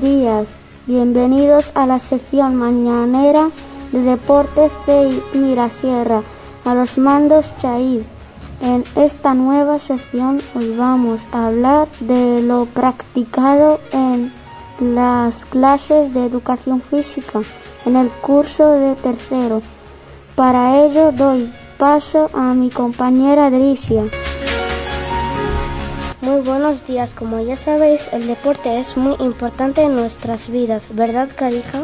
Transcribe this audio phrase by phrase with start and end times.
[0.00, 3.48] Días, bienvenidos a la sección mañanera
[3.92, 6.22] de Deportes de Mirasierra,
[6.66, 8.02] a los mandos Chaid.
[8.60, 14.32] En esta nueva sección os vamos a hablar de lo practicado en
[14.80, 17.40] las clases de educación física
[17.86, 19.62] en el curso de tercero.
[20.34, 24.04] Para ello doy paso a mi compañera Dricia.
[26.46, 31.80] Buenos días, como ya sabéis, el deporte es muy importante en nuestras vidas, ¿verdad, Carija?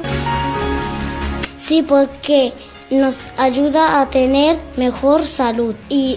[1.66, 2.52] Sí, porque
[2.88, 6.16] nos ayuda a tener mejor salud y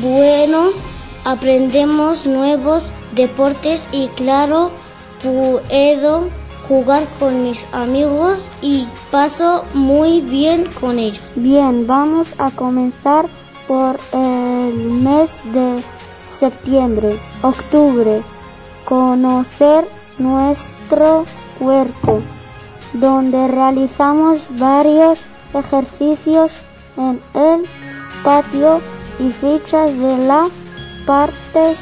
[0.00, 0.70] bueno,
[1.26, 4.70] aprendemos nuevos deportes y claro,
[5.22, 6.30] puedo
[6.66, 11.20] jugar con mis amigos y paso muy bien con ellos.
[11.34, 13.26] Bien, vamos a comenzar
[13.68, 15.82] por el mes de
[16.26, 18.22] septiembre, octubre,
[18.84, 19.84] conocer
[20.18, 21.24] nuestro
[21.58, 22.20] cuerpo,
[22.92, 25.18] donde realizamos varios
[25.54, 26.52] ejercicios
[26.96, 27.62] en el
[28.22, 28.80] patio
[29.18, 30.48] y fichas de las
[31.06, 31.78] partes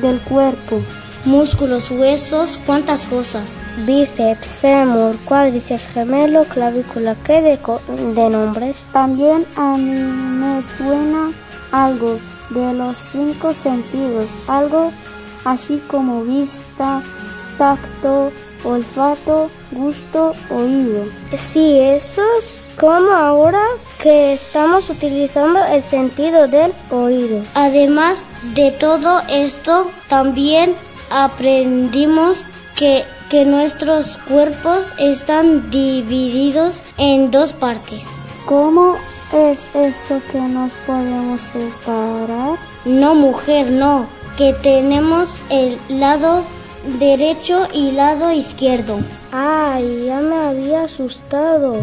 [0.00, 0.80] del cuerpo.
[1.24, 3.44] Músculos, huesos, cuántas cosas.
[3.86, 7.58] Bíceps, fémur, cuádriceps, gemelo, clavícula, ¿qué de,
[8.14, 8.76] de nombres?
[8.92, 11.30] También a mí me suena
[11.70, 12.18] algo
[12.52, 14.92] de los cinco sentidos, algo
[15.44, 17.02] así como vista,
[17.58, 18.32] tacto,
[18.64, 21.04] olfato, gusto, oído.
[21.52, 23.62] Sí, esos como ahora
[24.02, 27.42] que estamos utilizando el sentido del oído.
[27.54, 28.18] Además
[28.54, 30.74] de todo esto, también
[31.10, 32.38] aprendimos
[32.76, 38.02] que, que nuestros cuerpos están divididos en dos partes.
[38.46, 38.96] ¿Cómo
[39.32, 42.58] es eso que nos podemos separar?
[42.84, 44.06] No, mujer, no,
[44.36, 46.44] que tenemos el lado
[46.98, 48.98] derecho y lado izquierdo.
[49.32, 51.76] Ay, ya me había asustado,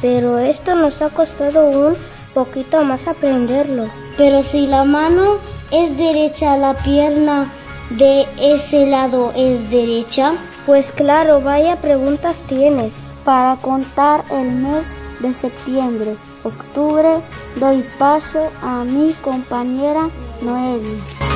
[0.00, 1.96] pero esto nos ha costado un
[2.34, 3.88] poquito más aprenderlo.
[4.16, 5.36] Pero si la mano
[5.70, 7.52] es derecha, la pierna
[7.90, 10.32] de ese lado es derecha.
[10.66, 12.92] Pues claro, vaya preguntas tienes.
[13.24, 14.86] Para contar el mes
[15.20, 17.20] de septiembre, octubre,
[17.56, 20.08] doy paso a mi compañera
[20.42, 21.27] Noelia.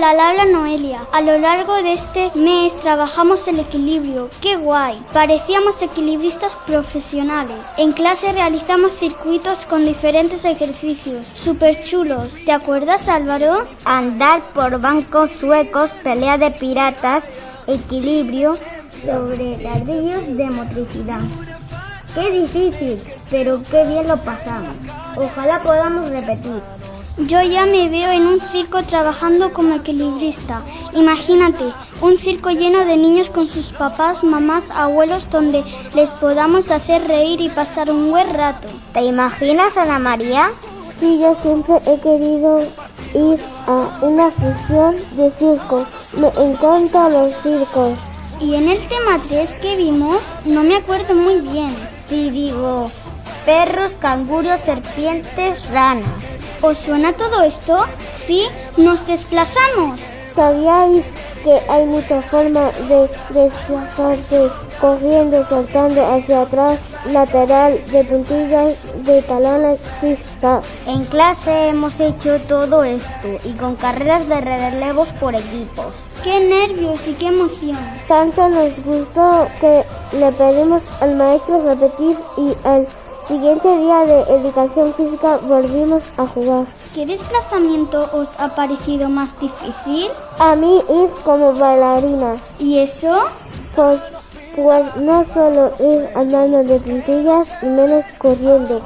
[0.00, 1.00] La habla Noelia.
[1.12, 4.30] A lo largo de este mes trabajamos el equilibrio.
[4.40, 4.96] ¡Qué guay!
[5.12, 7.56] Parecíamos equilibristas profesionales.
[7.76, 11.26] En clase realizamos circuitos con diferentes ejercicios.
[11.26, 12.32] Súper chulos.
[12.44, 13.64] ¿Te acuerdas, Álvaro?
[13.84, 17.24] Andar por bancos suecos, pelea de piratas,
[17.66, 18.56] equilibrio
[19.04, 21.22] sobre ladrillos de motricidad.
[22.14, 24.76] Qué difícil, pero qué bien lo pasamos.
[25.16, 26.62] Ojalá podamos repetir.
[27.26, 30.62] Yo ya me veo en un circo trabajando como equilibrista.
[30.92, 31.64] Imagínate,
[32.00, 35.64] un circo lleno de niños con sus papás, mamás, abuelos, donde
[35.96, 38.68] les podamos hacer reír y pasar un buen rato.
[38.92, 40.50] ¿Te imaginas, Ana María?
[41.00, 42.60] Sí, yo siempre he querido
[43.14, 45.86] ir a una función de circo.
[46.16, 47.98] Me encantan los circos.
[48.40, 51.74] Y en el tema 3 que vimos, no me acuerdo muy bien.
[52.08, 52.88] Sí, digo,
[53.44, 56.27] perros, canguros, serpientes, ranas.
[56.60, 57.84] ¿Os suena todo esto?
[58.26, 58.42] Sí,
[58.76, 60.00] nos desplazamos.
[60.34, 61.04] ¿Sabíais
[61.44, 64.50] que hay muchas formas de desplazarse?
[64.80, 66.80] Corriendo, saltando hacia atrás,
[67.12, 70.60] lateral, de puntillas, de talones, pista.
[70.86, 75.92] En clase hemos hecho todo esto y con carreras de relevos por equipos.
[76.24, 77.78] ¡Qué nervios y qué emoción!
[78.08, 79.84] Tanto nos gustó que
[80.16, 82.86] le pedimos al maestro repetir y al
[83.28, 86.64] siguiente día de educación física volvimos a jugar.
[86.94, 90.10] ¿Qué desplazamiento os ha parecido más difícil?
[90.38, 92.40] A mí ir como bailarinas.
[92.58, 93.24] ¿Y eso?
[93.76, 94.00] Pues,
[94.56, 98.82] pues no solo ir andando de puntillas y menos corriendo.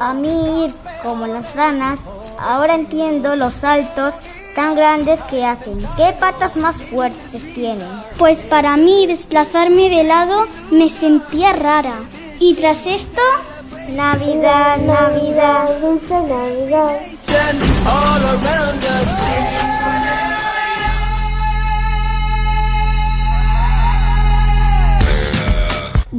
[0.00, 0.74] A mí ir
[1.04, 2.00] como las ranas.
[2.40, 4.14] Ahora entiendo los saltos
[4.56, 5.78] tan grandes que hacen.
[5.96, 7.86] ¿Qué patas más fuertes tienen?
[8.18, 11.94] Pues para mí desplazarme de lado me sentía rara.
[12.40, 13.20] Y tras esto,
[13.96, 17.00] Navidad, Navidad, dulce Navidad.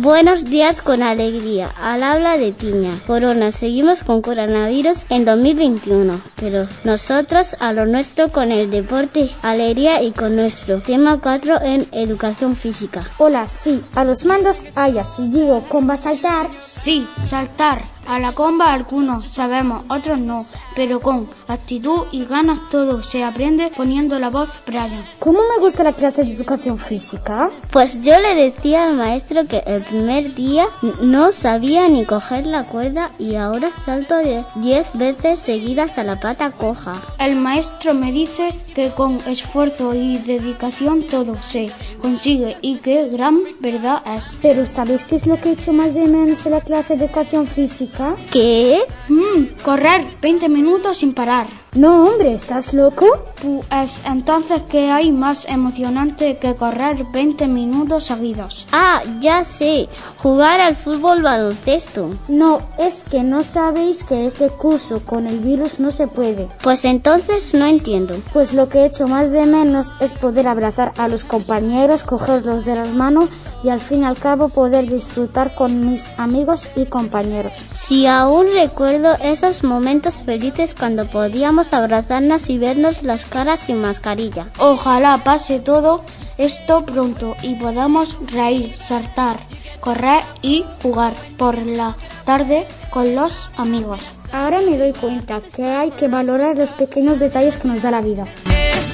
[0.01, 1.71] Buenos días con alegría.
[1.79, 2.89] Al habla de Tiña.
[3.05, 10.01] Corona, seguimos con coronavirus en 2021, pero nosotros a lo nuestro con el deporte, alegría
[10.01, 13.11] y con nuestro tema 4 en educación física.
[13.19, 16.49] Hola, sí, a los mandos haya, si digo comba saltar.
[16.83, 17.83] Sí, saltar.
[18.07, 20.43] A la comba algunos sabemos, otros no,
[20.75, 25.05] pero con actitud y ganas todo se aprende poniendo la voz Brian.
[25.19, 27.49] ¿Cómo me gusta la clase de educación física?
[27.71, 30.65] Pues yo le decía al maestro que el primer día
[31.01, 36.19] no sabía ni coger la cuerda y ahora salto de 10 veces seguidas a la
[36.19, 37.01] pata coja.
[37.19, 41.71] El maestro me dice que con esfuerzo y dedicación todo se
[42.01, 44.37] consigue y que gran verdad es.
[44.41, 47.05] Pero ¿sabes qué es lo que he hecho más de menos en la clase de
[47.05, 48.15] educación física?
[48.31, 48.81] ¿Qué?
[49.09, 50.61] Mm, correr 20 minutos
[50.93, 51.47] sin parar.
[51.73, 53.05] No, hombre, ¿estás loco?
[53.41, 58.67] Pues entonces, ¿qué hay más emocionante que correr 20 minutos seguidos?
[58.73, 59.87] Ah, ya sé,
[60.17, 62.09] jugar al fútbol baloncesto.
[62.27, 66.49] No, es que no sabéis que este curso con el virus no se puede.
[66.61, 68.15] Pues entonces no entiendo.
[68.33, 72.65] Pues lo que he hecho más de menos es poder abrazar a los compañeros, cogerlos
[72.65, 73.29] de las manos
[73.63, 77.53] y al fin y al cabo poder disfrutar con mis amigos y compañeros.
[77.75, 84.47] Si aún recuerdo esos momentos felices cuando podíamos abrazarnos y vernos las caras sin mascarilla.
[84.57, 86.03] Ojalá pase todo
[86.37, 89.39] esto pronto y podamos reír, saltar,
[89.79, 94.01] correr y jugar por la tarde con los amigos.
[94.31, 98.01] Ahora me doy cuenta que hay que valorar los pequeños detalles que nos da la
[98.01, 98.25] vida.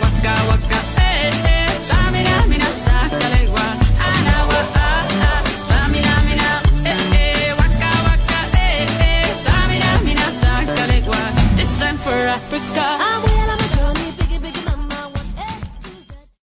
[0.01, 0.76] Waka waka